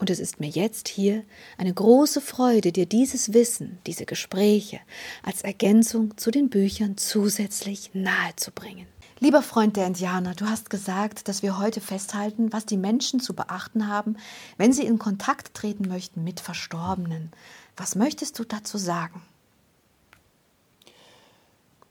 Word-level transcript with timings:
Und 0.00 0.08
es 0.08 0.18
ist 0.18 0.40
mir 0.40 0.48
jetzt 0.48 0.88
hier 0.88 1.24
eine 1.58 1.74
große 1.74 2.22
Freude, 2.22 2.72
dir 2.72 2.86
dieses 2.86 3.34
Wissen, 3.34 3.78
diese 3.86 4.06
Gespräche 4.06 4.80
als 5.22 5.42
Ergänzung 5.42 6.16
zu 6.16 6.30
den 6.30 6.48
Büchern 6.48 6.96
zusätzlich 6.96 7.90
nahezubringen. 7.92 8.86
Lieber 9.18 9.42
Freund 9.42 9.76
der 9.76 9.86
Indianer, 9.86 10.34
du 10.34 10.46
hast 10.46 10.70
gesagt, 10.70 11.28
dass 11.28 11.42
wir 11.42 11.58
heute 11.58 11.82
festhalten, 11.82 12.50
was 12.50 12.64
die 12.64 12.78
Menschen 12.78 13.20
zu 13.20 13.34
beachten 13.34 13.88
haben, 13.88 14.16
wenn 14.56 14.72
sie 14.72 14.86
in 14.86 14.98
Kontakt 14.98 15.52
treten 15.52 15.86
möchten 15.86 16.24
mit 16.24 16.40
Verstorbenen. 16.40 17.30
Was 17.76 17.94
möchtest 17.94 18.38
du 18.38 18.44
dazu 18.44 18.78
sagen? 18.78 19.20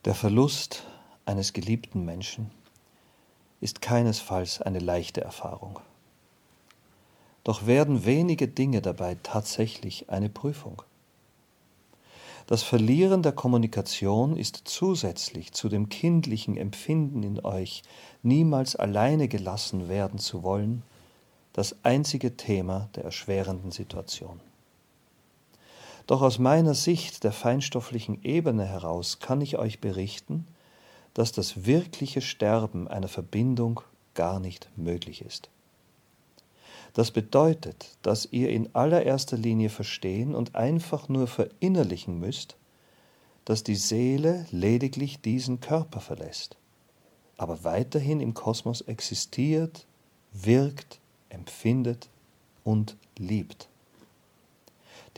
Der 0.05 0.15
Verlust 0.15 0.83
eines 1.27 1.53
geliebten 1.53 2.05
Menschen 2.05 2.49
ist 3.61 3.83
keinesfalls 3.83 4.63
eine 4.63 4.79
leichte 4.79 5.21
Erfahrung. 5.21 5.79
Doch 7.43 7.65
werden 7.65 8.05
wenige 8.05 8.47
Dinge 8.47 8.81
dabei 8.81 9.17
tatsächlich 9.23 10.09
eine 10.09 10.29
Prüfung. 10.29 10.81
Das 12.47 12.63
Verlieren 12.63 13.21
der 13.21 13.31
Kommunikation 13.31 14.35
ist 14.35 14.61
zusätzlich 14.65 15.53
zu 15.53 15.69
dem 15.69 15.87
kindlichen 15.89 16.57
Empfinden 16.57 17.21
in 17.21 17.39
euch, 17.45 17.83
niemals 18.23 18.75
alleine 18.75 19.27
gelassen 19.27 19.87
werden 19.87 20.17
zu 20.17 20.41
wollen, 20.41 20.81
das 21.53 21.75
einzige 21.83 22.37
Thema 22.37 22.89
der 22.95 23.03
erschwerenden 23.03 23.71
Situation. 23.71 24.39
Doch 26.07 26.23
aus 26.23 26.39
meiner 26.39 26.73
Sicht 26.73 27.23
der 27.23 27.31
feinstofflichen 27.31 28.23
Ebene 28.23 28.65
heraus 28.65 29.19
kann 29.19 29.41
ich 29.41 29.59
euch 29.59 29.79
berichten, 29.79 30.47
dass 31.13 31.31
das 31.31 31.67
wirkliche 31.67 32.21
Sterben 32.21 32.87
einer 32.87 33.09
Verbindung 33.09 33.81
gar 34.15 34.39
nicht 34.39 34.69
möglich 34.75 35.21
ist. 35.21 35.49
Das 36.93 37.11
bedeutet, 37.11 37.97
dass 38.01 38.27
ihr 38.31 38.49
in 38.49 38.73
allererster 38.73 39.37
Linie 39.37 39.69
verstehen 39.69 40.35
und 40.35 40.55
einfach 40.55 41.09
nur 41.09 41.27
verinnerlichen 41.27 42.19
müsst, 42.19 42.57
dass 43.45 43.63
die 43.63 43.75
Seele 43.75 44.45
lediglich 44.51 45.21
diesen 45.21 45.59
Körper 45.59 46.01
verlässt, 46.01 46.57
aber 47.37 47.63
weiterhin 47.63 48.19
im 48.19 48.33
Kosmos 48.33 48.81
existiert, 48.81 49.85
wirkt, 50.33 50.99
empfindet 51.29 52.09
und 52.63 52.97
liebt. 53.17 53.69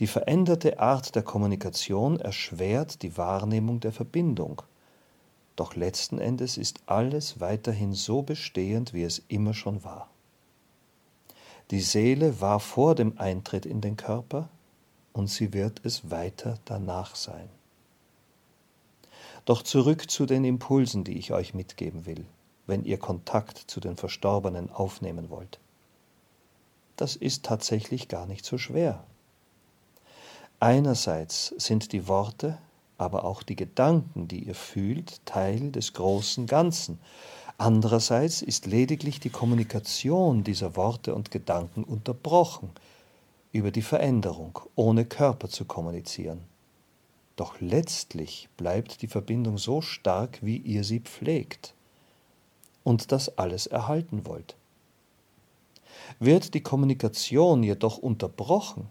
Die 0.00 0.06
veränderte 0.06 0.80
Art 0.80 1.14
der 1.14 1.22
Kommunikation 1.22 2.18
erschwert 2.18 3.02
die 3.02 3.16
Wahrnehmung 3.16 3.80
der 3.80 3.92
Verbindung, 3.92 4.62
doch 5.56 5.76
letzten 5.76 6.18
Endes 6.18 6.56
ist 6.56 6.80
alles 6.86 7.40
weiterhin 7.40 7.92
so 7.92 8.22
bestehend, 8.22 8.94
wie 8.94 9.02
es 9.02 9.22
immer 9.28 9.52
schon 9.52 9.84
war. 9.84 10.11
Die 11.72 11.80
Seele 11.80 12.42
war 12.42 12.60
vor 12.60 12.94
dem 12.94 13.18
Eintritt 13.18 13.64
in 13.64 13.80
den 13.80 13.96
Körper 13.96 14.50
und 15.14 15.28
sie 15.28 15.54
wird 15.54 15.80
es 15.86 16.10
weiter 16.10 16.58
danach 16.66 17.16
sein. 17.16 17.48
Doch 19.46 19.62
zurück 19.62 20.10
zu 20.10 20.26
den 20.26 20.44
Impulsen, 20.44 21.02
die 21.02 21.16
ich 21.16 21.32
euch 21.32 21.54
mitgeben 21.54 22.04
will, 22.04 22.26
wenn 22.66 22.84
ihr 22.84 22.98
Kontakt 22.98 23.56
zu 23.56 23.80
den 23.80 23.96
Verstorbenen 23.96 24.70
aufnehmen 24.70 25.30
wollt. 25.30 25.60
Das 26.96 27.16
ist 27.16 27.46
tatsächlich 27.46 28.08
gar 28.08 28.26
nicht 28.26 28.44
so 28.44 28.58
schwer. 28.58 29.02
Einerseits 30.60 31.54
sind 31.56 31.92
die 31.92 32.06
Worte, 32.06 32.58
aber 32.98 33.24
auch 33.24 33.42
die 33.42 33.56
Gedanken, 33.56 34.28
die 34.28 34.44
ihr 34.44 34.54
fühlt, 34.54 35.24
Teil 35.24 35.72
des 35.72 35.94
großen 35.94 36.46
Ganzen, 36.46 37.00
Andererseits 37.62 38.42
ist 38.42 38.66
lediglich 38.66 39.20
die 39.20 39.30
Kommunikation 39.30 40.42
dieser 40.42 40.74
Worte 40.74 41.14
und 41.14 41.30
Gedanken 41.30 41.84
unterbrochen 41.84 42.72
über 43.52 43.70
die 43.70 43.82
Veränderung, 43.82 44.58
ohne 44.74 45.04
Körper 45.04 45.48
zu 45.48 45.64
kommunizieren. 45.64 46.40
Doch 47.36 47.60
letztlich 47.60 48.48
bleibt 48.56 49.00
die 49.00 49.06
Verbindung 49.06 49.58
so 49.58 49.80
stark, 49.80 50.40
wie 50.42 50.56
ihr 50.56 50.82
sie 50.82 50.98
pflegt 50.98 51.74
und 52.82 53.12
das 53.12 53.38
alles 53.38 53.68
erhalten 53.68 54.26
wollt. 54.26 54.56
Wird 56.18 56.54
die 56.54 56.64
Kommunikation 56.64 57.62
jedoch 57.62 57.96
unterbrochen, 57.96 58.88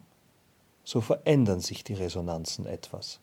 so 0.86 1.02
verändern 1.02 1.60
sich 1.60 1.84
die 1.84 1.96
Resonanzen 1.96 2.66
etwas. 2.66 3.20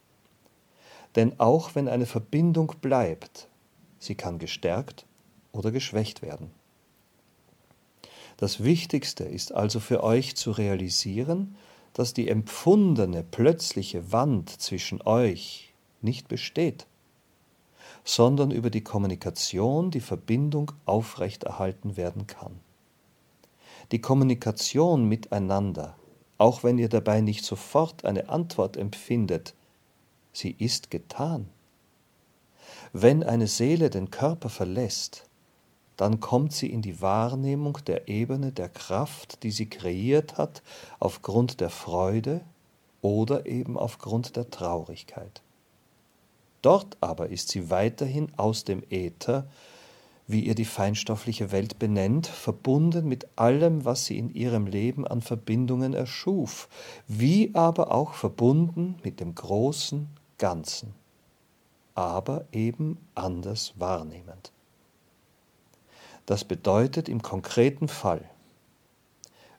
Denn 1.17 1.41
auch 1.41 1.75
wenn 1.75 1.89
eine 1.89 2.05
Verbindung 2.05 2.75
bleibt, 2.83 3.49
sie 3.99 4.15
kann 4.15 4.39
gestärkt 4.39 5.07
oder 5.53 5.71
geschwächt 5.71 6.23
werden. 6.23 6.51
Das 8.37 8.63
Wichtigste 8.63 9.25
ist 9.25 9.53
also 9.53 9.81
für 9.81 10.05
euch 10.05 10.37
zu 10.37 10.53
realisieren, 10.53 11.57
dass 11.93 12.15
die 12.15 12.29
empfundene 12.29 13.25
plötzliche 13.25 14.13
Wand 14.13 14.49
zwischen 14.61 15.03
euch 15.03 15.75
nicht 16.01 16.29
besteht, 16.29 16.87
sondern 18.05 18.53
über 18.53 18.71
die 18.71 18.85
Kommunikation 18.85 19.91
die 19.91 20.01
Verbindung 20.01 20.71
aufrechterhalten 20.87 21.97
werden 21.97 22.29
kann. 22.29 22.61
Die 23.91 24.01
Kommunikation 24.01 25.07
miteinander, 25.07 25.97
auch 26.37 26.63
wenn 26.63 26.79
ihr 26.79 26.89
dabei 26.89 27.21
nicht 27.21 27.45
sofort 27.45 28.05
eine 28.05 28.29
Antwort 28.29 28.77
empfindet, 28.77 29.55
sie 30.33 30.55
ist 30.57 30.91
getan. 30.91 31.49
Wenn 32.93 33.25
eine 33.25 33.49
Seele 33.49 33.91
den 33.91 34.11
Körper 34.11 34.49
verlässt, 34.49 35.28
dann 35.99 36.21
kommt 36.21 36.53
sie 36.53 36.71
in 36.71 36.81
die 36.81 37.03
Wahrnehmung 37.03 37.79
der 37.87 38.07
Ebene 38.07 38.53
der 38.53 38.69
Kraft, 38.69 39.43
die 39.43 39.51
sie 39.51 39.69
kreiert 39.69 40.39
hat, 40.39 40.63
aufgrund 41.01 41.61
der 41.61 41.71
Freude 41.71 42.41
oder 43.03 43.47
eben 43.47 43.77
aufgrund 43.77 44.37
der 44.37 44.49
Traurigkeit. 44.49 45.43
Dort 46.63 46.97
aber 47.01 47.31
ist 47.31 47.49
sie 47.49 47.69
weiterhin 47.69 48.31
aus 48.37 48.63
dem 48.63 48.85
Äther, 48.91 49.49
wie 50.29 50.45
ihr 50.45 50.55
die 50.55 50.65
feinstoffliche 50.65 51.51
Welt 51.51 51.81
benennt, 51.81 52.29
verbunden 52.29 53.09
mit 53.09 53.27
allem, 53.35 53.85
was 53.85 54.05
sie 54.05 54.19
in 54.19 54.33
ihrem 54.33 54.67
Leben 54.67 55.05
an 55.05 55.21
Verbindungen 55.21 55.95
erschuf, 55.95 56.69
wie 57.09 57.51
aber 57.55 57.91
auch 57.91 58.15
verbunden 58.15 58.95
mit 59.03 59.19
dem 59.19 59.35
großen 59.35 60.07
Ganzen, 60.39 60.95
aber 61.97 62.45
eben 62.53 62.99
anders 63.17 63.73
wahrnehmend. 63.79 64.53
Das 66.29 66.45
bedeutet 66.45 67.09
im 67.09 67.23
konkreten 67.23 67.89
Fall, 67.89 68.23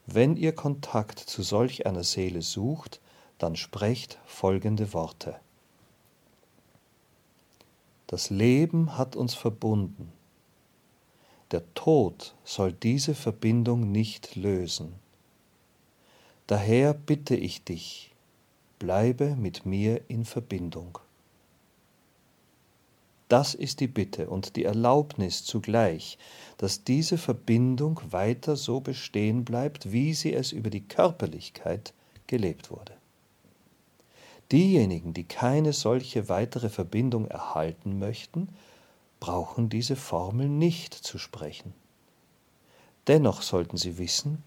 wenn 0.06 0.38
ihr 0.38 0.54
Kontakt 0.54 1.18
zu 1.18 1.42
solch 1.42 1.88
einer 1.88 2.04
Seele 2.04 2.44
sucht, 2.44 3.02
dann 3.40 3.56
sprecht 3.56 4.20
folgende 4.24 4.94
Worte. 4.94 5.40
Das 8.06 8.30
Leben 8.30 9.00
hat 9.00 9.16
uns 9.16 9.34
verbunden. 9.34 10.14
Der 11.50 11.64
Tod 11.74 12.36
soll 12.44 12.72
diese 12.72 13.16
Verbindung 13.16 13.92
nicht 13.92 14.36
lösen. 14.36 14.94
Daher 16.46 16.94
bitte 16.94 17.36
ich 17.36 17.64
dich, 17.64 18.14
bleibe 18.78 19.36
mit 19.36 19.66
mir 19.66 20.02
in 20.08 20.24
Verbindung. 20.24 21.00
Das 23.30 23.54
ist 23.54 23.80
die 23.80 23.88
Bitte 23.88 24.28
und 24.28 24.56
die 24.56 24.66
Erlaubnis 24.66 25.46
zugleich, 25.46 26.18
dass 26.58 26.84
diese 26.84 27.18
Verbindung 27.18 28.02
weiter 28.10 28.56
so 28.56 28.82
bestehen 28.82 29.46
bleibt, 29.46 29.92
wie 29.92 30.16
sie 30.16 30.34
es 30.34 30.52
über 30.52 30.72
die 30.72 30.88
Körperlichkeit 30.88 31.94
gelebt 32.26 32.72
wurde. 32.72 32.94
Diejenigen, 34.52 35.14
die 35.14 35.26
keine 35.26 35.74
solche 35.74 36.28
weitere 36.28 36.70
Verbindung 36.70 37.28
erhalten 37.28 38.00
möchten, 38.00 38.50
brauchen 39.20 39.70
diese 39.70 39.96
Formel 39.96 40.50
nicht 40.50 40.96
zu 40.96 41.20
sprechen. 41.20 41.74
Dennoch 43.08 43.44
sollten 43.44 43.78
sie 43.78 44.00
wissen, 44.00 44.42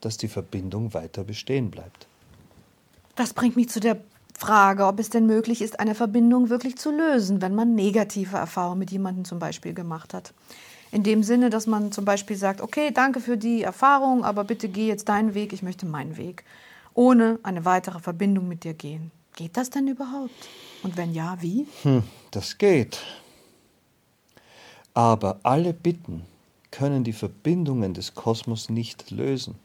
dass 0.00 0.16
die 0.16 0.28
Verbindung 0.28 0.92
weiter 0.92 1.22
bestehen 1.22 1.70
bleibt. 1.70 2.08
Das 3.14 3.32
bringt 3.32 3.54
mich 3.54 3.68
zu 3.68 3.78
der 3.78 4.00
Frage, 4.36 4.86
ob 4.86 4.98
es 4.98 5.10
denn 5.10 5.26
möglich 5.26 5.62
ist, 5.62 5.80
eine 5.80 5.94
Verbindung 5.94 6.50
wirklich 6.50 6.76
zu 6.76 6.90
lösen, 6.90 7.40
wenn 7.40 7.54
man 7.54 7.74
negative 7.74 8.36
Erfahrungen 8.36 8.80
mit 8.80 8.90
jemandem 8.90 9.24
zum 9.24 9.38
Beispiel 9.38 9.74
gemacht 9.74 10.12
hat. 10.12 10.34
In 10.90 11.02
dem 11.02 11.22
Sinne, 11.22 11.50
dass 11.50 11.66
man 11.66 11.92
zum 11.92 12.04
Beispiel 12.04 12.36
sagt, 12.36 12.60
okay, 12.60 12.90
danke 12.92 13.20
für 13.20 13.36
die 13.36 13.62
Erfahrung, 13.62 14.24
aber 14.24 14.44
bitte 14.44 14.68
geh 14.68 14.86
jetzt 14.86 15.08
deinen 15.08 15.34
Weg, 15.34 15.52
ich 15.52 15.62
möchte 15.62 15.86
meinen 15.86 16.16
Weg, 16.16 16.44
ohne 16.94 17.38
eine 17.42 17.64
weitere 17.64 18.00
Verbindung 18.00 18.48
mit 18.48 18.64
dir 18.64 18.74
gehen. 18.74 19.10
Geht 19.36 19.56
das 19.56 19.70
denn 19.70 19.88
überhaupt? 19.88 20.30
Und 20.82 20.96
wenn 20.96 21.12
ja, 21.12 21.36
wie? 21.40 21.66
Hm, 21.82 22.04
das 22.30 22.58
geht. 22.58 23.00
Aber 24.94 25.40
alle 25.42 25.72
Bitten 25.72 26.24
können 26.70 27.02
die 27.02 27.12
Verbindungen 27.12 27.94
des 27.94 28.14
Kosmos 28.14 28.68
nicht 28.68 29.10
lösen. 29.10 29.56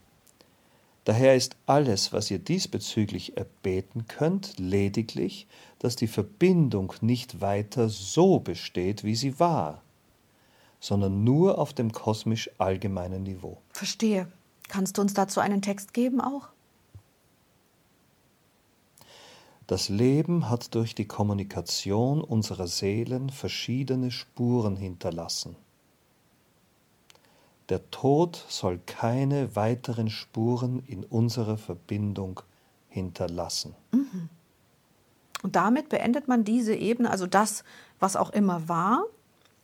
Daher 1.06 1.36
ist 1.36 1.56
alles, 1.66 2.14
was 2.14 2.30
ihr 2.30 2.40
diesbezüglich 2.40 3.38
erbeten 3.38 4.08
könnt, 4.08 4.60
lediglich, 4.60 5.48
dass 5.80 5.96
die 5.96 6.08
Verbindung 6.08 6.94
nicht 7.02 7.42
weiter 7.42 7.90
so 7.90 8.40
besteht, 8.40 9.04
wie 9.04 9.16
sie 9.16 9.40
war, 9.40 9.82
sondern 10.80 11.24
nur 11.24 11.58
auf 11.58 11.74
dem 11.74 11.92
kosmisch 11.92 12.50
allgemeinen 12.58 13.24
Niveau. 13.24 13.58
Verstehe. 13.74 14.28
Kannst 14.68 14.98
du 14.98 15.02
uns 15.02 15.14
dazu 15.14 15.40
einen 15.40 15.62
Text 15.62 15.94
geben 15.94 16.22
auch? 16.22 16.50
Das 19.70 19.88
Leben 19.88 20.50
hat 20.50 20.74
durch 20.74 20.96
die 20.96 21.06
Kommunikation 21.06 22.22
unserer 22.22 22.68
Seelen 22.68 23.30
verschiedene 23.30 24.10
Spuren 24.10 24.76
hinterlassen. 24.76 25.56
Der 27.70 27.90
Tod 27.92 28.44
soll 28.50 28.80
keine 28.86 29.56
weiteren 29.56 30.10
Spuren 30.10 30.84
in 30.88 31.04
unserer 31.04 31.58
Verbindung 31.58 32.42
hinterlassen. 32.88 33.76
Mhm. 33.92 34.30
Und 35.44 35.56
damit 35.56 35.90
beendet 35.90 36.28
man 36.28 36.44
diese 36.44 36.76
Ebene, 36.76 37.10
also 37.10 37.28
das, 37.28 37.64
was 38.00 38.16
auch 38.16 38.32
immer 38.32 38.68
war, 38.68 39.04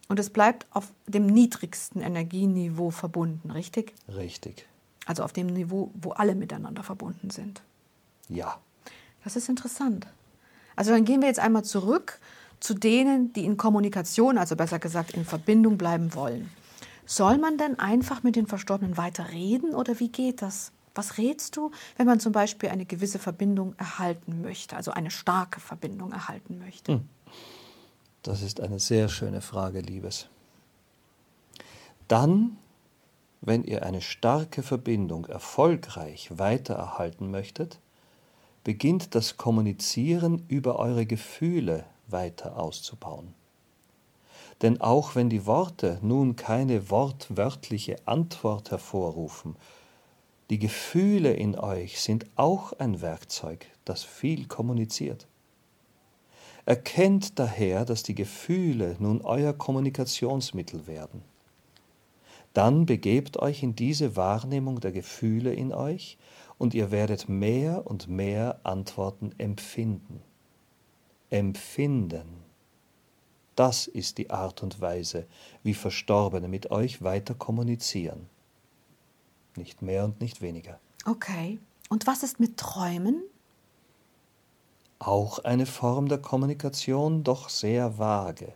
und 0.07 0.19
es 0.19 0.29
bleibt 0.29 0.67
auf 0.69 0.93
dem 1.07 1.25
niedrigsten 1.25 1.99
Energieniveau 1.99 2.91
verbunden, 2.91 3.49
richtig? 3.49 3.93
Richtig. 4.07 4.67
Also 5.07 5.23
auf 5.23 5.33
dem 5.33 5.47
Niveau, 5.47 5.91
wo 5.95 6.11
alle 6.11 6.35
miteinander 6.35 6.83
verbunden 6.83 7.31
sind. 7.31 7.63
Ja. 8.29 8.59
Das 9.23 9.35
ist 9.35 9.49
interessant. 9.49 10.05
Also 10.75 10.91
dann 10.91 11.05
gehen 11.05 11.21
wir 11.21 11.27
jetzt 11.27 11.39
einmal 11.39 11.63
zurück 11.63 12.19
zu 12.59 12.75
denen, 12.75 13.33
die 13.33 13.45
in 13.45 13.57
Kommunikation, 13.57 14.37
also 14.37 14.55
besser 14.55 14.77
gesagt 14.77 15.11
in 15.11 15.25
Verbindung 15.25 15.77
bleiben 15.77 16.13
wollen. 16.13 16.51
Soll 17.05 17.37
man 17.37 17.57
denn 17.57 17.79
einfach 17.79 18.23
mit 18.23 18.35
den 18.35 18.47
Verstorbenen 18.47 18.97
weiter 18.97 19.31
reden 19.31 19.75
oder 19.75 19.99
wie 19.99 20.09
geht 20.09 20.41
das? 20.41 20.71
Was 20.95 21.17
rätst 21.17 21.57
du, 21.57 21.71
wenn 21.97 22.07
man 22.07 22.19
zum 22.19 22.31
Beispiel 22.31 22.69
eine 22.69 22.85
gewisse 22.85 23.19
Verbindung 23.19 23.75
erhalten 23.77 24.41
möchte, 24.41 24.75
also 24.77 24.91
eine 24.91 25.11
starke 25.11 25.59
Verbindung 25.59 26.13
erhalten 26.13 26.57
möchte? 26.57 26.93
Hm. 26.93 27.09
Das 28.23 28.41
ist 28.41 28.59
eine 28.59 28.79
sehr 28.79 29.07
schöne 29.09 29.41
Frage, 29.41 29.81
Liebes. 29.81 30.29
Dann, 32.07 32.57
wenn 33.41 33.63
ihr 33.63 33.83
eine 33.83 34.01
starke 34.01 34.63
Verbindung 34.63 35.25
erfolgreich 35.25 36.29
weitererhalten 36.31 37.29
möchtet, 37.29 37.79
beginnt 38.63 39.13
das 39.13 39.37
Kommunizieren 39.37 40.43
über 40.47 40.79
eure 40.79 41.05
Gefühle 41.05 41.85
weiter 42.07 42.57
auszubauen. 42.57 43.35
Denn 44.61 44.79
auch 44.81 45.15
wenn 45.15 45.29
die 45.29 45.45
Worte 45.45 45.99
nun 46.01 46.35
keine 46.35 46.89
wortwörtliche 46.89 47.97
Antwort 48.05 48.71
hervorrufen, 48.71 49.55
die 50.49 50.59
Gefühle 50.59 51.33
in 51.33 51.57
euch 51.57 51.99
sind 51.99 52.25
auch 52.35 52.73
ein 52.73 53.01
Werkzeug, 53.01 53.65
das 53.83 54.03
viel 54.03 54.47
kommuniziert. 54.47 55.27
Erkennt 56.65 57.39
daher, 57.39 57.83
dass 57.83 58.03
die 58.03 58.15
Gefühle 58.15 58.95
nun 58.99 59.21
euer 59.21 59.53
Kommunikationsmittel 59.53 60.87
werden. 60.87 61.23
Dann 62.53 62.85
begebt 62.85 63.37
euch 63.37 63.63
in 63.63 63.75
diese 63.75 64.15
Wahrnehmung 64.15 64.79
der 64.79 64.91
Gefühle 64.91 65.53
in 65.53 65.73
euch 65.73 66.17
und 66.57 66.73
ihr 66.73 66.89
werdet 66.89 67.27
mehr 67.27 67.85
und 67.85 68.07
mehr 68.07 68.59
Antworten 68.63 69.31
empfinden. 69.37 70.21
Empfinden. 71.29 72.44
Das 73.55 73.87
ist 73.87 74.17
die 74.17 74.29
Art 74.29 74.63
und 74.63 74.81
Weise, 74.81 75.27
wie 75.63 75.73
Verstorbene 75.73 76.47
mit 76.47 76.71
euch 76.71 77.01
weiter 77.01 77.33
kommunizieren. 77.33 78.27
Nicht 79.55 79.81
mehr 79.81 80.03
und 80.03 80.19
nicht 80.19 80.41
weniger. 80.41 80.79
Okay. 81.05 81.59
Und 81.89 82.07
was 82.07 82.23
ist 82.23 82.39
mit 82.39 82.57
Träumen? 82.57 83.21
Auch 84.99 85.39
eine 85.39 85.65
Form 85.65 86.09
der 86.09 86.17
Kommunikation, 86.17 87.23
doch 87.23 87.49
sehr 87.49 87.97
vage. 87.97 88.53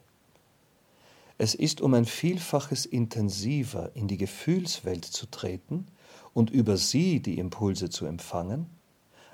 Es 1.37 1.55
ist 1.55 1.79
um 1.79 1.93
ein 1.93 2.05
Vielfaches 2.05 2.85
intensiver 2.85 3.91
in 3.93 4.09
die 4.09 4.17
Gefühlswelt 4.17 5.05
zu 5.05 5.25
treten 5.27 5.85
und 6.33 6.49
über 6.49 6.75
sie 6.75 7.21
die 7.21 7.37
Impulse 7.37 7.89
zu 7.89 8.05
empfangen, 8.05 8.69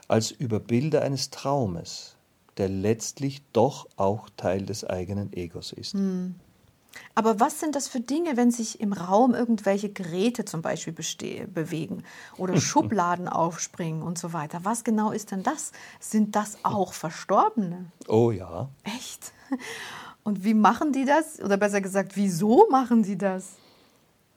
als 0.07 0.29
über 0.29 0.59
Bilder 0.59 1.01
eines 1.01 1.31
Traumes, 1.31 2.14
der 2.57 2.69
letztlich 2.69 3.41
doch 3.53 3.87
auch 3.97 4.29
Teil 4.37 4.65
des 4.65 4.83
eigenen 4.83 5.33
Egos 5.33 5.73
ist. 5.73 5.93
Hm. 5.93 6.35
Aber 7.13 7.39
was 7.39 7.59
sind 7.59 7.75
das 7.75 7.87
für 7.87 7.99
Dinge, 7.99 8.37
wenn 8.37 8.51
sich 8.51 8.79
im 8.79 8.93
Raum 8.93 9.33
irgendwelche 9.33 9.89
Geräte 9.89 10.45
zum 10.45 10.61
Beispiel 10.61 10.93
bewegen 10.93 12.03
oder 12.37 12.57
Schubladen 12.61 13.27
aufspringen 13.27 14.01
und 14.01 14.17
so 14.17 14.33
weiter? 14.33 14.59
Was 14.63 14.83
genau 14.83 15.11
ist 15.11 15.31
denn 15.31 15.43
das? 15.43 15.71
Sind 15.99 16.35
das 16.35 16.57
auch 16.63 16.93
Verstorbene? 16.93 17.91
Oh 18.07 18.31
ja. 18.31 18.69
Echt? 18.83 19.33
Und 20.23 20.43
wie 20.43 20.53
machen 20.53 20.91
die 20.91 21.05
das? 21.05 21.39
Oder 21.41 21.57
besser 21.57 21.81
gesagt, 21.81 22.15
wieso 22.15 22.67
machen 22.69 23.03
die 23.03 23.17
das? 23.17 23.53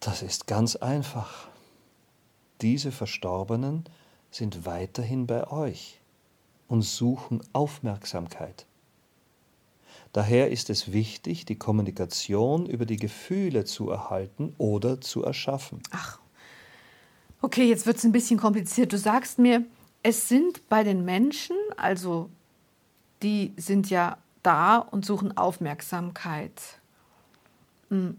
Das 0.00 0.22
ist 0.22 0.46
ganz 0.46 0.76
einfach. 0.76 1.48
Diese 2.60 2.92
Verstorbenen 2.92 3.84
sind 4.30 4.66
weiterhin 4.66 5.26
bei 5.26 5.50
euch 5.50 6.00
und 6.68 6.82
suchen 6.82 7.42
Aufmerksamkeit. 7.52 8.66
Daher 10.12 10.50
ist 10.50 10.70
es 10.70 10.92
wichtig, 10.92 11.44
die 11.44 11.56
Kommunikation 11.56 12.66
über 12.66 12.86
die 12.86 12.96
Gefühle 12.96 13.64
zu 13.64 13.90
erhalten 13.90 14.54
oder 14.58 15.00
zu 15.00 15.22
erschaffen. 15.22 15.82
Ach, 15.90 16.18
okay, 17.42 17.68
jetzt 17.68 17.86
wird 17.86 17.98
es 17.98 18.04
ein 18.04 18.12
bisschen 18.12 18.38
kompliziert. 18.38 18.92
Du 18.92 18.98
sagst 18.98 19.38
mir, 19.38 19.64
es 20.02 20.28
sind 20.28 20.68
bei 20.68 20.82
den 20.82 21.04
Menschen, 21.04 21.56
also 21.76 22.30
die 23.22 23.52
sind 23.56 23.90
ja 23.90 24.18
da 24.42 24.78
und 24.78 25.04
suchen 25.04 25.36
Aufmerksamkeit. 25.36 26.60
Hm, 27.90 28.16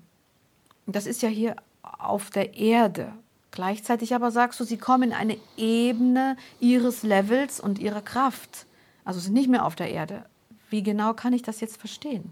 das 0.86 1.06
ist 1.06 1.22
ja 1.22 1.30
hier 1.30 1.56
auf 1.82 2.30
der 2.30 2.56
Erde. 2.56 3.14
Gleichzeitig 3.52 4.14
aber 4.14 4.32
sagst 4.32 4.60
du, 4.60 4.64
sie 4.64 4.78
kommen 4.78 5.10
in 5.10 5.14
eine 5.14 5.38
Ebene 5.58 6.38
ihres 6.60 7.04
Levels 7.04 7.60
und 7.60 7.80
ihrer 7.80 8.02
Kraft. 8.02 8.66
Also 9.04 9.20
sind 9.20 9.34
nicht 9.34 9.50
mehr 9.50 9.66
auf 9.66 9.76
der 9.76 9.90
Erde. 9.90 10.26
Wie 10.70 10.84
genau 10.84 11.14
kann 11.14 11.34
ich 11.34 11.42
das 11.42 11.60
jetzt 11.60 11.78
verstehen? 11.78 12.32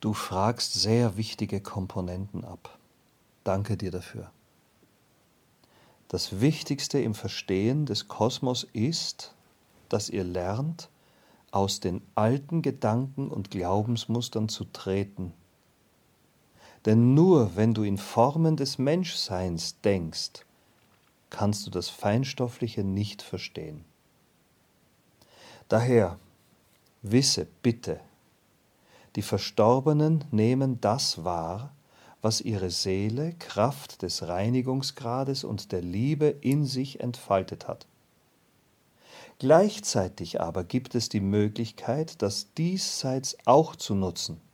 Du 0.00 0.12
fragst 0.12 0.74
sehr 0.74 1.16
wichtige 1.16 1.60
Komponenten 1.60 2.44
ab. 2.44 2.78
Danke 3.44 3.76
dir 3.76 3.90
dafür. 3.90 4.30
Das 6.08 6.40
Wichtigste 6.40 7.00
im 7.00 7.14
Verstehen 7.14 7.86
des 7.86 8.06
Kosmos 8.06 8.64
ist, 8.72 9.34
dass 9.88 10.08
ihr 10.08 10.24
lernt, 10.24 10.88
aus 11.50 11.80
den 11.80 12.02
alten 12.14 12.62
Gedanken 12.62 13.28
und 13.28 13.50
Glaubensmustern 13.50 14.48
zu 14.48 14.64
treten 14.64 15.32
denn 16.84 17.14
nur 17.14 17.56
wenn 17.56 17.74
du 17.74 17.84
in 17.84 17.98
Formen 17.98 18.56
des 18.56 18.78
Menschseins 18.78 19.80
denkst, 19.82 20.44
kannst 21.30 21.66
du 21.66 21.70
das 21.70 21.88
Feinstoffliche 21.88 22.84
nicht 22.84 23.22
verstehen. 23.22 23.84
Daher 25.68 26.18
wisse 27.02 27.46
bitte, 27.62 28.00
die 29.16 29.22
Verstorbenen 29.22 30.24
nehmen 30.30 30.80
das 30.80 31.24
wahr, 31.24 31.72
was 32.20 32.40
ihre 32.40 32.70
Seele 32.70 33.34
Kraft 33.38 34.02
des 34.02 34.26
Reinigungsgrades 34.26 35.44
und 35.44 35.72
der 35.72 35.82
Liebe 35.82 36.26
in 36.40 36.66
sich 36.66 37.00
entfaltet 37.00 37.68
hat. 37.68 37.86
Gleichzeitig 39.38 40.40
aber 40.40 40.62
gibt 40.64 40.94
es 40.94 41.08
die 41.08 41.20
Möglichkeit, 41.20 42.22
das 42.22 42.52
diesseits 42.54 43.36
auch 43.44 43.76
zu 43.76 43.94
nutzen– 43.94 44.40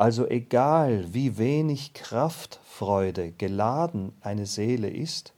also 0.00 0.26
egal, 0.26 1.12
wie 1.12 1.36
wenig 1.36 1.92
Kraftfreude 1.92 3.32
geladen 3.32 4.14
eine 4.22 4.46
Seele 4.46 4.88
ist, 4.88 5.34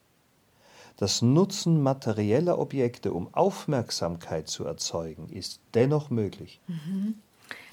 das 0.97 1.21
Nutzen 1.21 1.83
materieller 1.83 2.61
Objekte, 2.61 3.13
um 3.13 3.35
Aufmerksamkeit 3.35 4.47
zu 4.47 4.65
erzeugen, 4.65 5.29
ist 5.31 5.59
dennoch 5.75 6.11
möglich. 6.11 6.61
Mhm. 6.69 7.17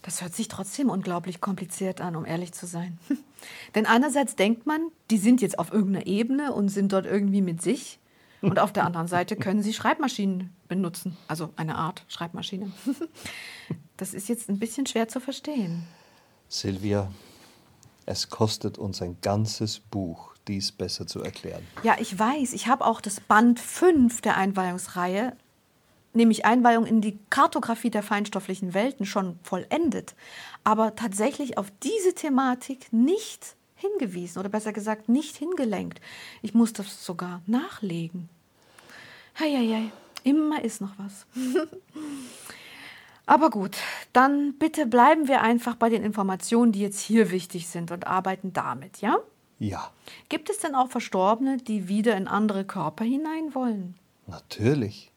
Das 0.02 0.24
hört 0.24 0.34
sich 0.34 0.48
trotzdem 0.48 0.90
unglaublich 0.90 1.42
kompliziert 1.42 2.02
an, 2.02 2.16
um 2.16 2.26
ehrlich 2.26 2.54
zu 2.54 2.66
sein. 2.66 2.98
Denn 3.76 3.86
einerseits 3.86 4.36
denkt 4.36 4.66
man, 4.66 4.82
die 5.12 5.20
sind 5.20 5.42
jetzt 5.42 5.60
auf 5.60 5.72
irgendeiner 5.72 6.08
Ebene 6.08 6.54
und 6.54 6.70
sind 6.70 6.92
dort 6.92 7.06
irgendwie 7.06 7.44
mit 7.44 7.62
sich. 7.62 8.00
Und 8.42 8.58
auf 8.58 8.74
der 8.74 8.86
anderen 8.86 9.08
Seite 9.08 9.36
können 9.36 9.62
sie 9.62 9.74
Schreibmaschinen 9.74 10.56
benutzen. 10.68 11.18
Also 11.28 11.50
eine 11.56 11.76
Art 11.76 12.04
Schreibmaschine. 12.08 12.72
Das 13.98 14.14
ist 14.14 14.30
jetzt 14.30 14.48
ein 14.48 14.60
bisschen 14.60 14.86
schwer 14.86 15.10
zu 15.10 15.20
verstehen. 15.20 15.86
Silvia, 16.50 17.10
es 18.06 18.30
kostet 18.30 18.78
uns 18.78 19.02
ein 19.02 19.18
ganzes 19.22 19.80
Buch, 19.80 20.34
dies 20.48 20.72
besser 20.72 21.08
zu 21.08 21.22
erklären. 21.22 21.66
Ja, 21.84 21.96
ich 22.00 22.18
weiß. 22.18 22.54
Ich 22.54 22.68
habe 22.68 22.86
auch 22.86 23.00
das 23.00 23.22
Band 23.22 23.60
5 23.60 24.22
der 24.22 24.36
Einweihungsreihe 24.36 25.38
nämlich 26.14 26.46
Einweihung 26.46 26.86
in 26.86 27.02
die 27.02 27.18
Kartografie 27.30 27.90
der 27.90 28.04
feinstofflichen 28.04 28.74
Welten, 28.74 29.06
schon 29.06 29.40
vollendet, 29.44 30.16
aber 30.64 30.96
tatsächlich 30.96 31.58
auf 31.58 31.72
diese 31.84 32.14
Thematik 32.14 32.92
nicht 32.92 33.56
hingewiesen 33.76 34.40
oder 34.40 34.50
besser 34.50 34.74
gesagt 34.74 35.10
nicht 35.10 35.38
hingelenkt. 35.38 36.02
Ich 36.42 36.54
muss 36.54 36.74
das 36.74 37.06
sogar 37.06 37.42
nachlegen. 37.48 38.30
Heieiei, 39.40 39.92
immer 40.24 40.64
ist 40.64 40.82
noch 40.82 40.94
was. 40.98 41.26
Aber 43.30 43.52
gut, 43.52 43.78
dann 44.12 44.56
bitte 44.58 44.88
bleiben 44.88 45.28
wir 45.28 45.44
einfach 45.44 45.76
bei 45.76 45.90
den 45.90 46.04
Informationen, 46.04 46.72
die 46.72 46.80
jetzt 46.80 47.00
hier 47.00 47.30
wichtig 47.30 47.68
sind 47.68 47.92
und 47.92 48.08
arbeiten 48.08 48.54
damit, 48.54 49.02
ja? 49.02 49.20
Ja. 49.60 49.92
Gibt 50.30 50.50
es 50.50 50.58
denn 50.58 50.74
auch 50.74 50.90
Verstorbene, 50.90 51.58
die 51.58 51.88
wieder 51.88 52.18
in 52.18 52.28
andere 52.28 52.66
Körper 52.66 53.04
hinein 53.04 53.54
wollen? 53.54 53.94
Natürlich. 54.26 55.12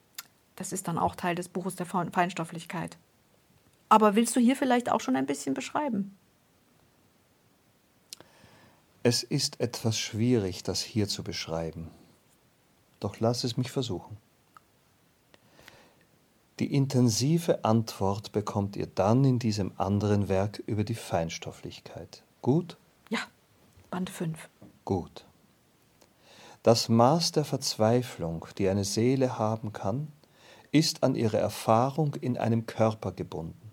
Das 0.57 0.75
ist 0.75 0.89
dann 0.89 0.99
auch 0.99 1.17
Teil 1.17 1.37
des 1.37 1.49
Buches 1.49 1.75
der 1.77 1.87
Feinstofflichkeit. 1.87 2.99
Aber 3.89 4.15
willst 4.15 4.37
du 4.37 4.41
hier 4.41 4.57
vielleicht 4.57 4.93
auch 4.93 5.01
schon 5.01 5.17
ein 5.17 5.25
bisschen 5.25 5.55
beschreiben? 5.55 6.15
Es 9.03 9.23
ist 9.23 9.59
etwas 9.59 9.99
schwierig, 9.99 10.63
das 10.63 10.83
hier 10.83 11.09
zu 11.09 11.25
beschreiben. 11.25 11.89
Doch 13.01 13.21
lass 13.21 13.43
es 13.45 13.57
mich 13.57 13.71
versuchen. 13.71 14.19
Die 16.63 16.73
intensive 16.73 17.65
Antwort 17.65 18.31
bekommt 18.31 18.77
ihr 18.77 18.87
dann 18.87 19.25
in 19.25 19.41
diesem 19.41 19.73
anderen 19.79 20.29
Werk 20.29 20.63
über 20.67 20.85
die 20.85 20.95
Feinstofflichkeit. 20.95 22.23
Gut? 22.41 22.77
Ja, 23.09 23.19
Band 23.91 24.09
5. 24.09 24.49
Gut. 24.85 25.25
Das 26.63 26.89
Maß 26.89 27.33
der 27.33 27.45
Verzweiflung, 27.45 28.47
die 28.59 28.69
eine 28.69 28.85
Seele 28.85 29.41
haben 29.41 29.73
kann, 29.73 30.07
ist 30.71 31.03
an 31.03 31.17
ihre 31.17 31.39
Erfahrung 31.39 32.15
in 32.15 32.39
einem 32.39 32.67
Körper 32.67 33.11
gebunden. 33.11 33.73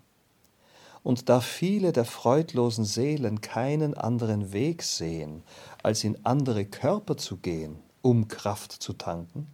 Und 1.04 1.28
da 1.28 1.40
viele 1.40 1.92
der 1.92 2.04
freudlosen 2.04 2.84
Seelen 2.84 3.40
keinen 3.40 3.94
anderen 3.94 4.52
Weg 4.52 4.82
sehen, 4.82 5.44
als 5.84 6.02
in 6.02 6.18
andere 6.26 6.64
Körper 6.64 7.16
zu 7.16 7.36
gehen, 7.36 7.76
um 8.02 8.26
Kraft 8.26 8.72
zu 8.72 8.94
tanken, 8.94 9.46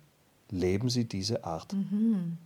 leben 0.49 0.89
sie 0.89 1.05
diese 1.05 1.45
Art. 1.45 1.75
Mhm. 1.75 2.39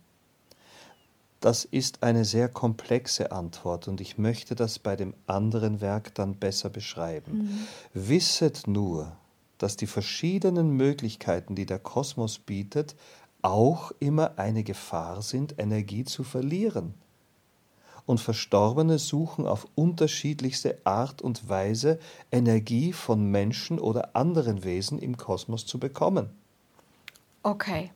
Das 1.41 1.65
ist 1.65 2.03
eine 2.03 2.23
sehr 2.23 2.49
komplexe 2.49 3.31
Antwort 3.31 3.87
und 3.87 3.99
ich 3.99 4.19
möchte 4.19 4.53
das 4.53 4.77
bei 4.77 4.95
dem 4.95 5.15
anderen 5.25 5.81
Werk 5.81 6.13
dann 6.13 6.35
besser 6.35 6.69
beschreiben. 6.69 7.31
Mhm. 7.93 8.09
Wisset 8.09 8.67
nur, 8.67 9.11
dass 9.57 9.75
die 9.75 9.87
verschiedenen 9.87 10.69
Möglichkeiten, 10.69 11.55
die 11.55 11.65
der 11.65 11.79
Kosmos 11.79 12.37
bietet, 12.37 12.95
auch 13.41 13.91
immer 13.97 14.37
eine 14.37 14.63
Gefahr 14.63 15.23
sind, 15.23 15.57
Energie 15.57 16.03
zu 16.05 16.23
verlieren. 16.23 16.93
Und 18.05 18.19
Verstorbene 18.19 18.99
suchen 18.99 19.47
auf 19.47 19.67
unterschiedlichste 19.73 20.77
Art 20.83 21.23
und 21.23 21.49
Weise 21.49 21.97
Energie 22.31 22.93
von 22.93 23.25
Menschen 23.25 23.79
oder 23.79 24.15
anderen 24.15 24.63
Wesen 24.63 24.99
im 24.99 25.17
Kosmos 25.17 25.65
zu 25.65 25.79
bekommen. 25.79 26.29
Okay. 27.41 27.91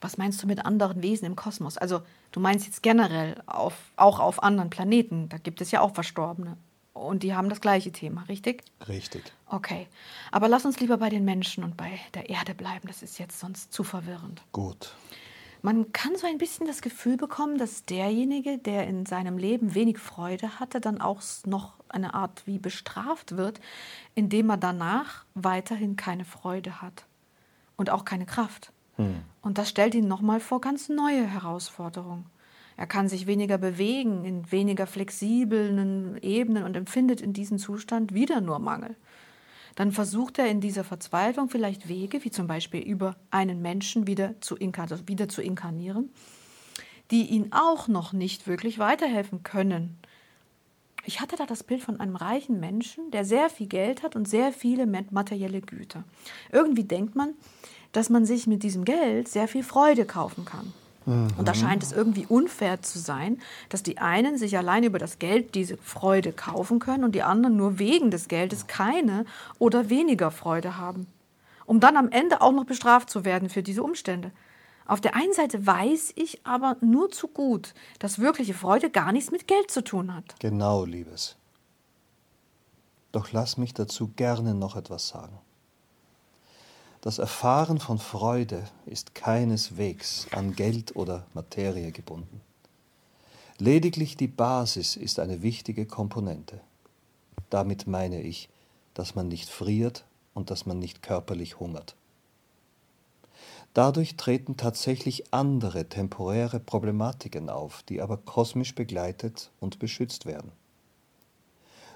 Was 0.00 0.16
meinst 0.16 0.42
du 0.42 0.46
mit 0.46 0.64
anderen 0.64 1.02
Wesen 1.02 1.26
im 1.26 1.36
Kosmos? 1.36 1.76
Also 1.76 2.00
Du 2.32 2.40
meinst 2.40 2.66
jetzt 2.66 2.82
generell 2.82 3.40
auf, 3.46 3.74
auch 3.96 4.18
auf 4.18 4.42
anderen 4.42 4.70
Planeten. 4.70 5.28
Da 5.28 5.38
gibt 5.38 5.60
es 5.60 5.70
ja 5.70 5.80
auch 5.80 5.94
Verstorbene. 5.94 6.56
Und 6.94 7.22
die 7.22 7.34
haben 7.34 7.48
das 7.48 7.60
gleiche 7.60 7.92
Thema, 7.92 8.22
richtig? 8.28 8.64
Richtig. 8.86 9.32
Okay. 9.46 9.86
Aber 10.30 10.48
lass 10.48 10.64
uns 10.64 10.80
lieber 10.80 10.98
bei 10.98 11.08
den 11.08 11.24
Menschen 11.24 11.64
und 11.64 11.76
bei 11.76 11.98
der 12.14 12.28
Erde 12.28 12.54
bleiben. 12.54 12.86
Das 12.86 13.02
ist 13.02 13.18
jetzt 13.18 13.38
sonst 13.38 13.72
zu 13.72 13.84
verwirrend. 13.84 14.42
Gut. 14.52 14.94
Man 15.62 15.92
kann 15.92 16.16
so 16.16 16.26
ein 16.26 16.38
bisschen 16.38 16.66
das 16.66 16.82
Gefühl 16.82 17.16
bekommen, 17.16 17.56
dass 17.56 17.84
derjenige, 17.84 18.58
der 18.58 18.86
in 18.88 19.06
seinem 19.06 19.38
Leben 19.38 19.74
wenig 19.74 19.98
Freude 19.98 20.58
hatte, 20.58 20.80
dann 20.80 21.00
auch 21.00 21.22
noch 21.46 21.74
eine 21.88 22.14
Art 22.14 22.46
wie 22.46 22.58
bestraft 22.58 23.36
wird, 23.36 23.60
indem 24.14 24.50
er 24.50 24.56
danach 24.56 25.24
weiterhin 25.34 25.96
keine 25.96 26.24
Freude 26.24 26.82
hat 26.82 27.06
und 27.76 27.90
auch 27.90 28.04
keine 28.04 28.26
Kraft. 28.26 28.72
Hm. 28.96 29.22
Und 29.40 29.58
das 29.58 29.68
stellt 29.68 29.94
ihn 29.94 30.08
nochmal 30.08 30.40
vor 30.40 30.60
ganz 30.60 30.88
neue 30.88 31.26
Herausforderungen. 31.26 32.26
Er 32.76 32.86
kann 32.86 33.08
sich 33.08 33.26
weniger 33.26 33.58
bewegen, 33.58 34.24
in 34.24 34.50
weniger 34.50 34.86
flexiblen 34.86 36.18
Ebenen 36.22 36.64
und 36.64 36.76
empfindet 36.76 37.20
in 37.20 37.32
diesem 37.32 37.58
Zustand 37.58 38.14
wieder 38.14 38.40
nur 38.40 38.58
Mangel. 38.58 38.96
Dann 39.74 39.92
versucht 39.92 40.38
er 40.38 40.48
in 40.48 40.60
dieser 40.60 40.84
Verzweiflung 40.84 41.48
vielleicht 41.48 41.88
Wege, 41.88 42.24
wie 42.24 42.30
zum 42.30 42.46
Beispiel 42.46 42.80
über 42.80 43.16
einen 43.30 43.62
Menschen 43.62 44.06
wieder 44.06 44.40
zu, 44.40 44.56
also 44.76 45.08
wieder 45.08 45.28
zu 45.28 45.42
inkarnieren, 45.42 46.10
die 47.10 47.26
ihn 47.26 47.52
auch 47.52 47.88
noch 47.88 48.12
nicht 48.12 48.46
wirklich 48.46 48.78
weiterhelfen 48.78 49.42
können. 49.42 49.98
Ich 51.04 51.20
hatte 51.20 51.36
da 51.36 51.46
das 51.46 51.64
Bild 51.64 51.82
von 51.82 51.98
einem 52.00 52.16
reichen 52.16 52.60
Menschen, 52.60 53.10
der 53.10 53.24
sehr 53.24 53.50
viel 53.50 53.66
Geld 53.66 54.02
hat 54.02 54.14
und 54.14 54.28
sehr 54.28 54.52
viele 54.52 54.86
materielle 54.86 55.60
Güter. 55.60 56.04
Irgendwie 56.52 56.84
denkt 56.84 57.16
man, 57.16 57.34
dass 57.92 58.10
man 58.10 58.24
sich 58.24 58.46
mit 58.46 58.62
diesem 58.62 58.84
Geld 58.84 59.28
sehr 59.28 59.48
viel 59.48 59.62
Freude 59.62 60.04
kaufen 60.04 60.44
kann. 60.44 60.72
Mhm. 61.06 61.28
Und 61.36 61.48
da 61.48 61.54
scheint 61.54 61.82
es 61.82 61.92
irgendwie 61.92 62.26
unfair 62.26 62.82
zu 62.82 62.98
sein, 62.98 63.40
dass 63.68 63.82
die 63.82 63.98
einen 63.98 64.38
sich 64.38 64.56
allein 64.56 64.84
über 64.84 64.98
das 64.98 65.18
Geld 65.18 65.54
diese 65.54 65.76
Freude 65.78 66.32
kaufen 66.32 66.78
können 66.78 67.04
und 67.04 67.14
die 67.14 67.22
anderen 67.22 67.56
nur 67.56 67.78
wegen 67.78 68.10
des 68.10 68.28
Geldes 68.28 68.66
keine 68.66 69.24
oder 69.58 69.90
weniger 69.90 70.30
Freude 70.30 70.78
haben. 70.78 71.06
Um 71.66 71.80
dann 71.80 71.96
am 71.96 72.10
Ende 72.10 72.40
auch 72.40 72.52
noch 72.52 72.64
bestraft 72.64 73.10
zu 73.10 73.24
werden 73.24 73.48
für 73.48 73.62
diese 73.62 73.82
Umstände. 73.82 74.32
Auf 74.86 75.00
der 75.00 75.14
einen 75.14 75.32
Seite 75.32 75.64
weiß 75.64 76.12
ich 76.16 76.44
aber 76.44 76.76
nur 76.80 77.10
zu 77.10 77.28
gut, 77.28 77.72
dass 77.98 78.18
wirkliche 78.18 78.54
Freude 78.54 78.90
gar 78.90 79.12
nichts 79.12 79.30
mit 79.30 79.46
Geld 79.46 79.70
zu 79.70 79.82
tun 79.84 80.14
hat. 80.14 80.34
Genau, 80.40 80.84
Liebes. 80.84 81.36
Doch 83.12 83.30
lass 83.32 83.58
mich 83.58 83.74
dazu 83.74 84.08
gerne 84.08 84.54
noch 84.54 84.74
etwas 84.74 85.08
sagen. 85.08 85.38
Das 87.02 87.18
Erfahren 87.18 87.80
von 87.80 87.98
Freude 87.98 88.62
ist 88.86 89.16
keineswegs 89.16 90.28
an 90.30 90.54
Geld 90.54 90.94
oder 90.94 91.26
Materie 91.34 91.90
gebunden. 91.90 92.40
Lediglich 93.58 94.16
die 94.16 94.28
Basis 94.28 94.94
ist 94.94 95.18
eine 95.18 95.42
wichtige 95.42 95.84
Komponente. 95.84 96.60
Damit 97.50 97.88
meine 97.88 98.22
ich, 98.22 98.48
dass 98.94 99.16
man 99.16 99.26
nicht 99.26 99.48
friert 99.48 100.04
und 100.32 100.52
dass 100.52 100.64
man 100.64 100.78
nicht 100.78 101.02
körperlich 101.02 101.58
hungert. 101.58 101.96
Dadurch 103.74 104.16
treten 104.16 104.56
tatsächlich 104.56 105.34
andere 105.34 105.88
temporäre 105.88 106.60
Problematiken 106.60 107.50
auf, 107.50 107.82
die 107.82 108.00
aber 108.00 108.16
kosmisch 108.16 108.76
begleitet 108.76 109.50
und 109.58 109.80
beschützt 109.80 110.24
werden. 110.24 110.52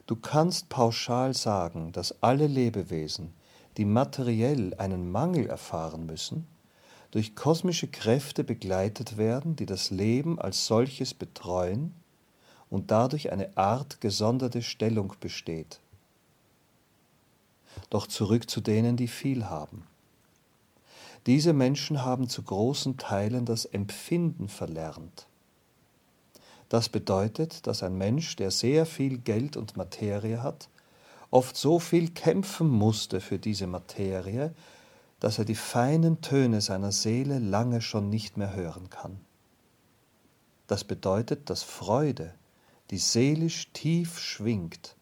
Du 0.09 0.17
kannst 0.17 0.69
pauschal 0.69 1.33
sagen, 1.33 1.93
dass 1.93 2.25
alle 2.25 2.49
Lebewesen 2.49 3.36
die 3.76 3.85
materiell 3.85 4.75
einen 4.75 5.11
Mangel 5.11 5.47
erfahren 5.47 6.06
müssen, 6.06 6.47
durch 7.11 7.35
kosmische 7.35 7.88
Kräfte 7.88 8.45
begleitet 8.45 9.16
werden, 9.16 9.56
die 9.56 9.66
das 9.66 9.90
Leben 9.90 10.38
als 10.40 10.66
solches 10.66 11.14
betreuen 11.14 11.95
und 12.68 12.90
dadurch 12.90 13.33
eine 13.33 13.56
Art 13.56 14.00
gesonderte 14.00 14.62
Stellung 14.62 15.14
besteht. 15.21 15.80
Doch 17.90 18.06
zurück 18.06 18.50
zu 18.50 18.61
denen, 18.61 18.97
die 18.97 19.09
viel 19.09 19.47
haben. 19.47 19.87
Diese 21.26 21.52
Menschen 21.52 22.04
haben 22.04 22.28
zu 22.28 22.42
großen 22.42 22.97
Teilen 22.97 23.45
das 23.45 23.64
Empfinden 23.64 24.49
verlernt. 24.49 25.26
Das 26.68 26.88
bedeutet, 26.88 27.66
dass 27.66 27.83
ein 27.83 27.97
Mensch, 27.97 28.37
der 28.37 28.50
sehr 28.50 28.87
viel 28.87 29.18
Geld 29.18 29.56
und 29.56 29.76
Materie 29.76 30.42
hat, 30.42 30.68
oft 31.37 31.55
so 31.55 31.78
viel 31.78 32.09
kämpfen 32.12 32.66
musste 32.66 33.21
für 33.21 33.38
diese 33.38 33.66
Materie, 33.66 34.55
dass 35.21 35.38
er 35.38 35.45
die 35.45 35.55
feinen 35.55 36.23
Töne 36.23 36.62
seiner 36.62 36.93
Seele 36.93 37.38
lange 37.38 37.83
schon 37.83 38.09
nicht 38.09 38.38
mehr 38.38 38.55
hören 38.55 38.88
kann. 38.88 39.21
Das 40.66 40.85
bedeutet, 40.85 41.50
dass 41.50 41.62
Freude, 41.62 42.33
die 42.90 42.97
seelisch 42.97 43.71
tief 43.75 44.19
schwingt, 44.19 44.97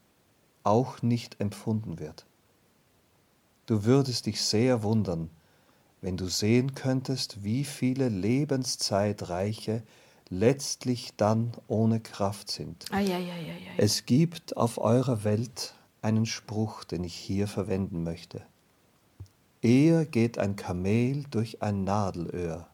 auch 0.64 1.02
nicht 1.02 1.40
empfunden 1.40 2.00
wird. 2.00 2.26
Du 3.66 3.84
würdest 3.84 4.26
dich 4.26 4.42
sehr 4.42 4.82
wundern, 4.82 5.30
wenn 6.00 6.16
du 6.16 6.26
sehen 6.26 6.74
könntest, 6.74 7.44
wie 7.44 7.62
viele 7.62 8.08
Lebenszeitreiche 8.08 9.84
letztlich 10.30 11.14
dann 11.16 11.52
ohne 11.68 12.00
Kraft 12.00 12.50
sind. 12.50 12.86
Ja, 12.90 12.98
ja, 12.98 13.18
ja, 13.18 13.34
es 13.76 14.04
gibt 14.04 14.56
auf 14.56 14.78
eurer 14.78 15.22
Welt 15.22 15.74
einen 16.04 16.26
Spruch, 16.26 16.84
den 16.84 17.02
ich 17.02 17.14
hier 17.14 17.48
verwenden 17.48 18.04
möchte. 18.04 18.42
Eher 19.62 20.04
geht 20.04 20.38
ein 20.38 20.56
Kamel 20.56 21.24
durch 21.30 21.62
ein 21.62 21.84
Nadelöhr, 21.84 22.68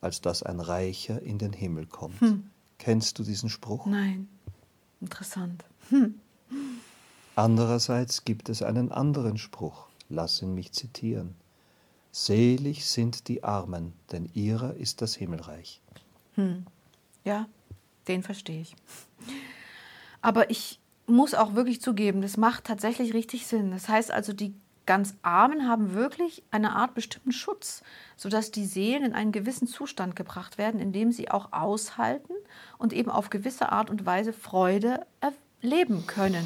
als 0.00 0.20
dass 0.20 0.42
ein 0.42 0.58
Reicher 0.60 1.22
in 1.22 1.38
den 1.38 1.52
Himmel 1.52 1.86
kommt. 1.86 2.20
Hm. 2.20 2.50
Kennst 2.78 3.18
du 3.18 3.22
diesen 3.22 3.48
Spruch? 3.48 3.86
Nein. 3.86 4.28
Interessant. 5.00 5.64
Hm. 5.90 6.20
Andererseits 7.36 8.24
gibt 8.24 8.48
es 8.48 8.62
einen 8.62 8.90
anderen 8.90 9.38
Spruch, 9.38 9.86
lass 10.08 10.42
ihn 10.42 10.54
mich 10.54 10.72
zitieren. 10.72 11.34
Selig 12.10 12.86
sind 12.86 13.28
die 13.28 13.42
Armen, 13.42 13.92
denn 14.12 14.28
ihrer 14.34 14.74
ist 14.74 15.02
das 15.02 15.14
Himmelreich. 15.14 15.80
Hm. 16.34 16.66
Ja, 17.24 17.48
den 18.08 18.22
verstehe 18.22 18.60
ich. 18.60 18.76
Aber 20.20 20.50
ich 20.50 20.80
muss 21.06 21.34
auch 21.34 21.54
wirklich 21.54 21.80
zugeben, 21.80 22.22
das 22.22 22.36
macht 22.36 22.64
tatsächlich 22.64 23.14
richtig 23.14 23.46
Sinn. 23.46 23.70
Das 23.70 23.88
heißt 23.88 24.10
also, 24.10 24.32
die 24.32 24.54
ganz 24.86 25.14
Armen 25.22 25.68
haben 25.68 25.94
wirklich 25.94 26.42
eine 26.50 26.76
Art 26.76 26.94
bestimmten 26.94 27.32
Schutz, 27.32 27.82
sodass 28.16 28.50
die 28.50 28.66
Seelen 28.66 29.04
in 29.04 29.14
einen 29.14 29.32
gewissen 29.32 29.66
Zustand 29.66 30.16
gebracht 30.16 30.58
werden, 30.58 30.80
in 30.80 30.92
dem 30.92 31.12
sie 31.12 31.30
auch 31.30 31.52
aushalten 31.52 32.34
und 32.78 32.92
eben 32.92 33.10
auf 33.10 33.30
gewisse 33.30 33.72
Art 33.72 33.90
und 33.90 34.04
Weise 34.04 34.32
Freude 34.32 35.06
erleben 35.62 36.06
können. 36.06 36.44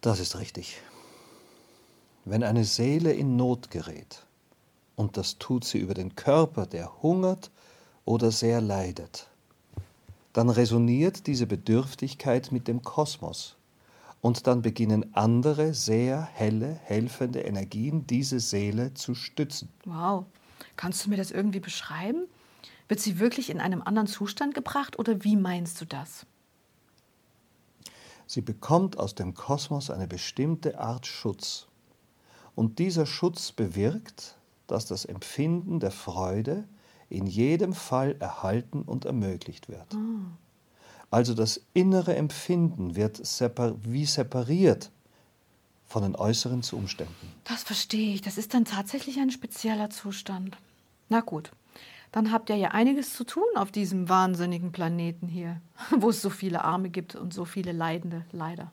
Das 0.00 0.20
ist 0.20 0.38
richtig. 0.38 0.80
Wenn 2.24 2.42
eine 2.42 2.64
Seele 2.64 3.12
in 3.12 3.36
Not 3.36 3.70
gerät, 3.70 4.24
und 4.96 5.16
das 5.16 5.38
tut 5.38 5.64
sie 5.64 5.78
über 5.78 5.94
den 5.94 6.16
Körper, 6.16 6.66
der 6.66 7.02
hungert 7.02 7.50
oder 8.04 8.32
sehr 8.32 8.60
leidet, 8.60 9.28
dann 10.32 10.50
resoniert 10.50 11.26
diese 11.26 11.46
Bedürftigkeit 11.46 12.50
mit 12.52 12.68
dem 12.68 12.82
Kosmos 12.82 13.57
und 14.20 14.46
dann 14.46 14.62
beginnen 14.62 15.14
andere 15.14 15.74
sehr 15.74 16.22
helle, 16.22 16.74
helfende 16.84 17.40
Energien 17.40 18.06
diese 18.06 18.40
Seele 18.40 18.94
zu 18.94 19.14
stützen. 19.14 19.68
Wow. 19.84 20.26
Kannst 20.76 21.04
du 21.04 21.10
mir 21.10 21.16
das 21.16 21.30
irgendwie 21.30 21.60
beschreiben? 21.60 22.26
Wird 22.88 23.00
sie 23.00 23.18
wirklich 23.18 23.50
in 23.50 23.60
einem 23.60 23.82
anderen 23.82 24.06
Zustand 24.06 24.54
gebracht 24.54 24.98
oder 24.98 25.22
wie 25.24 25.36
meinst 25.36 25.80
du 25.80 25.84
das? 25.84 26.26
Sie 28.26 28.40
bekommt 28.42 28.98
aus 28.98 29.14
dem 29.14 29.34
Kosmos 29.34 29.90
eine 29.90 30.06
bestimmte 30.06 30.78
Art 30.78 31.06
Schutz. 31.06 31.66
Und 32.54 32.78
dieser 32.78 33.06
Schutz 33.06 33.52
bewirkt, 33.52 34.36
dass 34.66 34.84
das 34.84 35.04
Empfinden 35.04 35.80
der 35.80 35.90
Freude 35.90 36.68
in 37.08 37.26
jedem 37.26 37.72
Fall 37.72 38.16
erhalten 38.18 38.82
und 38.82 39.04
ermöglicht 39.04 39.68
wird. 39.68 39.94
Oh. 39.94 40.30
Also 41.10 41.34
das 41.34 41.60
innere 41.72 42.16
Empfinden 42.16 42.94
wird 42.94 43.24
separ 43.24 43.74
wie 43.82 44.04
separiert 44.04 44.90
von 45.86 46.02
den 46.02 46.16
äußeren 46.16 46.62
Umständen. 46.72 47.34
Das 47.44 47.62
verstehe 47.62 48.14
ich. 48.14 48.20
Das 48.20 48.36
ist 48.36 48.52
dann 48.52 48.66
tatsächlich 48.66 49.18
ein 49.18 49.30
spezieller 49.30 49.88
Zustand. 49.88 50.58
Na 51.08 51.20
gut, 51.20 51.50
dann 52.12 52.30
habt 52.30 52.50
ihr 52.50 52.56
ja 52.56 52.68
einiges 52.68 53.14
zu 53.14 53.24
tun 53.24 53.44
auf 53.54 53.72
diesem 53.72 54.08
wahnsinnigen 54.08 54.72
Planeten 54.72 55.28
hier, 55.28 55.60
wo 55.96 56.10
es 56.10 56.20
so 56.20 56.30
viele 56.30 56.62
Arme 56.64 56.90
gibt 56.90 57.14
und 57.14 57.32
so 57.32 57.46
viele 57.46 57.72
Leidende, 57.72 58.24
leider. 58.32 58.70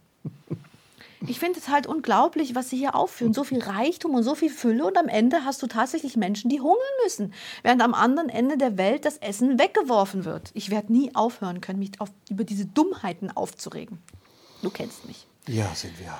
Ich 1.27 1.39
finde 1.39 1.60
es 1.60 1.70
halt 1.70 1.88
unglaublich, 1.88 2.55
was 2.55 2.70
sie 2.70 2.77
hier 2.77 2.96
aufführen. 2.96 3.34
So 3.34 3.44
viel 3.44 3.62
Reichtum 3.62 4.13
und 4.13 4.24
so 4.24 4.36
viel 4.36 4.50
Fülle 4.50 4.86
und 4.86 4.98
am 4.98 5.08
Ende 5.08 5.44
hast 5.44 5.62
du 5.63 5.67
tatsächlich 5.67 6.15
Menschen, 6.17 6.50
die 6.50 6.62
hungern 6.62 6.77
müssen, 7.03 7.34
während 7.63 7.82
am 7.82 7.94
anderen 7.94 8.29
Ende 8.29 8.58
der 8.58 8.77
Welt 8.77 9.05
das 9.05 9.17
Essen 9.17 9.58
weggeworfen 9.60 10.25
wird. 10.25 10.51
Ich 10.53 10.70
werde 10.70 10.94
nie 10.94 11.13
aufhören 11.15 11.62
können, 11.62 11.79
mich 11.79 12.00
auf, 12.00 12.10
über 12.29 12.44
diese 12.44 12.65
Dummheiten 12.65 13.36
aufzuregen. 13.36 14.00
Du 14.62 14.70
kennst 14.70 15.05
mich. 15.05 15.27
Ja, 15.48 15.74
sind 15.74 16.00
wir. 16.00 16.13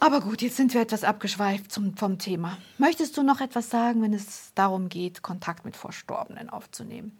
Aber 0.00 0.20
gut, 0.20 0.42
jetzt 0.42 0.56
sind 0.56 0.74
wir 0.74 0.82
etwas 0.82 1.02
abgeschweift 1.02 1.72
zum, 1.72 1.96
vom 1.96 2.18
Thema. 2.18 2.58
Möchtest 2.78 3.16
du 3.16 3.22
noch 3.22 3.40
etwas 3.40 3.70
sagen, 3.70 4.02
wenn 4.02 4.12
es 4.12 4.52
darum 4.54 4.88
geht, 4.88 5.22
Kontakt 5.22 5.64
mit 5.64 5.76
Verstorbenen 5.76 6.50
aufzunehmen? 6.50 7.18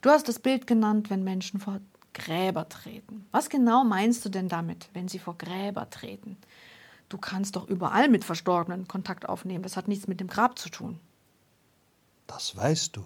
Du 0.00 0.10
hast 0.10 0.28
das 0.28 0.38
Bild 0.38 0.66
genannt, 0.66 1.10
wenn 1.10 1.24
Menschen 1.24 1.60
vor 1.60 1.80
Gräber 2.14 2.68
treten. 2.68 3.26
Was 3.32 3.48
genau 3.48 3.84
meinst 3.84 4.24
du 4.24 4.28
denn 4.28 4.48
damit, 4.48 4.88
wenn 4.92 5.08
sie 5.08 5.18
vor 5.18 5.36
Gräber 5.38 5.90
treten? 5.90 6.36
Du 7.10 7.18
kannst 7.18 7.56
doch 7.56 7.68
überall 7.68 8.08
mit 8.08 8.24
Verstorbenen 8.24 8.88
Kontakt 8.88 9.28
aufnehmen. 9.28 9.64
Das 9.64 9.76
hat 9.76 9.88
nichts 9.88 10.06
mit 10.06 10.20
dem 10.20 10.28
Grab 10.28 10.58
zu 10.58 10.70
tun. 10.70 10.98
Das 12.28 12.56
weißt 12.56 12.96
du. 12.96 13.04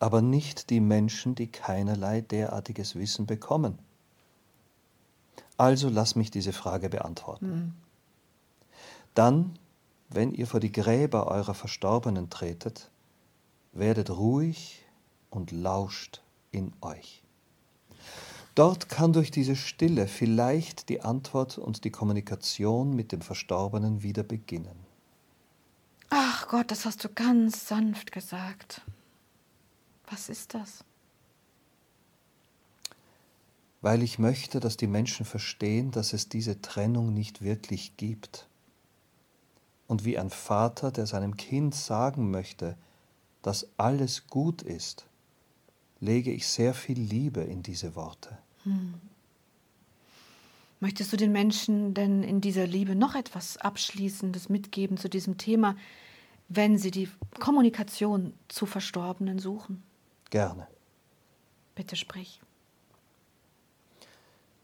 Aber 0.00 0.20
nicht 0.20 0.68
die 0.68 0.80
Menschen, 0.80 1.36
die 1.36 1.46
keinerlei 1.46 2.20
derartiges 2.20 2.96
Wissen 2.96 3.26
bekommen. 3.26 3.78
Also 5.56 5.88
lass 5.88 6.16
mich 6.16 6.32
diese 6.32 6.52
Frage 6.52 6.88
beantworten. 6.88 7.46
Mhm. 7.48 7.74
Dann, 9.14 9.58
wenn 10.08 10.32
ihr 10.32 10.48
vor 10.48 10.58
die 10.58 10.72
Gräber 10.72 11.28
eurer 11.28 11.54
Verstorbenen 11.54 12.28
tretet, 12.28 12.90
werdet 13.72 14.10
ruhig 14.10 14.84
und 15.30 15.52
lauscht 15.52 16.22
in 16.50 16.72
euch. 16.80 17.21
Dort 18.54 18.90
kann 18.90 19.14
durch 19.14 19.30
diese 19.30 19.56
Stille 19.56 20.06
vielleicht 20.06 20.90
die 20.90 21.00
Antwort 21.00 21.56
und 21.56 21.84
die 21.84 21.90
Kommunikation 21.90 22.94
mit 22.94 23.12
dem 23.12 23.22
Verstorbenen 23.22 24.02
wieder 24.02 24.22
beginnen. 24.22 24.76
Ach 26.10 26.48
Gott, 26.48 26.70
das 26.70 26.84
hast 26.84 27.02
du 27.04 27.08
ganz 27.08 27.66
sanft 27.66 28.12
gesagt. 28.12 28.82
Was 30.10 30.28
ist 30.28 30.52
das? 30.52 30.84
Weil 33.80 34.02
ich 34.02 34.18
möchte, 34.18 34.60
dass 34.60 34.76
die 34.76 34.86
Menschen 34.86 35.24
verstehen, 35.24 35.90
dass 35.90 36.12
es 36.12 36.28
diese 36.28 36.60
Trennung 36.60 37.14
nicht 37.14 37.40
wirklich 37.40 37.96
gibt. 37.96 38.46
Und 39.86 40.04
wie 40.04 40.18
ein 40.18 40.28
Vater, 40.28 40.92
der 40.92 41.06
seinem 41.06 41.38
Kind 41.38 41.74
sagen 41.74 42.30
möchte, 42.30 42.76
dass 43.40 43.66
alles 43.78 44.26
gut 44.26 44.60
ist, 44.60 45.06
lege 46.02 46.32
ich 46.32 46.48
sehr 46.48 46.74
viel 46.74 47.00
Liebe 47.00 47.40
in 47.42 47.62
diese 47.62 47.94
Worte. 47.94 48.36
Hm. 48.64 48.94
Möchtest 50.80 51.12
du 51.12 51.16
den 51.16 51.30
Menschen 51.30 51.94
denn 51.94 52.24
in 52.24 52.40
dieser 52.40 52.66
Liebe 52.66 52.96
noch 52.96 53.14
etwas 53.14 53.56
Abschließendes 53.56 54.48
mitgeben 54.48 54.96
zu 54.96 55.08
diesem 55.08 55.38
Thema, 55.38 55.76
wenn 56.48 56.76
sie 56.76 56.90
die 56.90 57.08
Kommunikation 57.38 58.34
zu 58.48 58.66
Verstorbenen 58.66 59.38
suchen? 59.38 59.84
Gerne. 60.30 60.66
Bitte 61.76 61.94
sprich. 61.94 62.40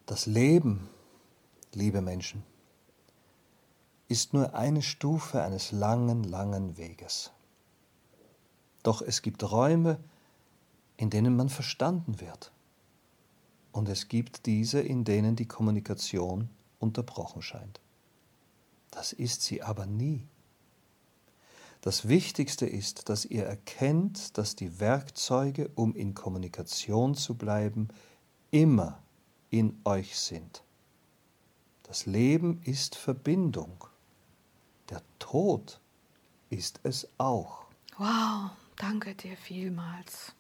Das 0.06 0.26
Leben, 0.26 0.88
liebe 1.72 2.00
Menschen, 2.00 2.42
ist 4.08 4.34
nur 4.34 4.54
eine 4.54 4.82
Stufe 4.82 5.40
eines 5.42 5.70
langen, 5.70 6.24
langen 6.24 6.76
Weges. 6.76 7.30
Doch 8.82 9.02
es 9.02 9.22
gibt 9.22 9.48
Räume, 9.48 10.00
in 10.98 11.08
denen 11.08 11.36
man 11.36 11.48
verstanden 11.48 12.20
wird. 12.20 12.52
Und 13.72 13.88
es 13.88 14.08
gibt 14.08 14.44
diese, 14.44 14.80
in 14.80 15.04
denen 15.04 15.36
die 15.36 15.46
Kommunikation 15.46 16.50
unterbrochen 16.80 17.40
scheint. 17.40 17.80
Das 18.90 19.12
ist 19.12 19.42
sie 19.42 19.62
aber 19.62 19.86
nie. 19.86 20.26
Das 21.80 22.08
Wichtigste 22.08 22.66
ist, 22.66 23.08
dass 23.08 23.24
ihr 23.24 23.44
erkennt, 23.44 24.36
dass 24.36 24.56
die 24.56 24.80
Werkzeuge, 24.80 25.70
um 25.76 25.94
in 25.94 26.14
Kommunikation 26.14 27.14
zu 27.14 27.34
bleiben, 27.34 27.88
immer 28.50 29.00
in 29.50 29.80
euch 29.84 30.18
sind. 30.18 30.64
Das 31.84 32.06
Leben 32.06 32.60
ist 32.64 32.96
Verbindung. 32.96 33.84
Der 34.90 35.02
Tod 35.20 35.80
ist 36.50 36.80
es 36.82 37.08
auch. 37.18 37.66
Wow, 37.96 38.50
danke 38.76 39.14
dir 39.14 39.36
vielmals. 39.36 40.34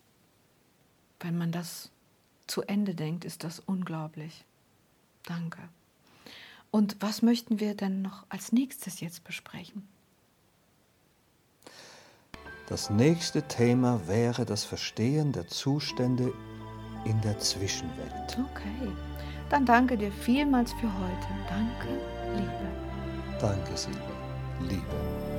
Wenn 1.20 1.36
man 1.36 1.52
das 1.52 1.90
zu 2.46 2.62
Ende 2.62 2.94
denkt, 2.94 3.24
ist 3.24 3.44
das 3.44 3.60
unglaublich. 3.60 4.44
Danke. 5.24 5.58
Und 6.70 6.96
was 7.00 7.22
möchten 7.22 7.60
wir 7.60 7.74
denn 7.74 8.02
noch 8.02 8.24
als 8.28 8.52
nächstes 8.52 9.00
jetzt 9.00 9.24
besprechen? 9.24 9.86
Das 12.68 12.90
nächste 12.90 13.42
Thema 13.48 14.06
wäre 14.06 14.44
das 14.44 14.64
Verstehen 14.64 15.32
der 15.32 15.46
Zustände 15.48 16.32
in 17.06 17.18
der 17.22 17.38
Zwischenwelt. 17.38 18.38
Okay, 18.50 18.92
dann 19.48 19.64
danke 19.64 19.96
dir 19.96 20.12
vielmals 20.12 20.72
für 20.74 20.92
heute. 20.92 21.26
Danke, 21.48 21.88
Liebe. 22.34 23.38
Danke, 23.40 23.76
Silvia. 23.76 24.02
Liebe. 24.60 25.37